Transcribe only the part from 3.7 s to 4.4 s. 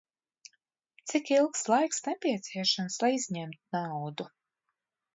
naudu?